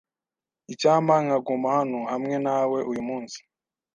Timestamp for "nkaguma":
1.25-1.67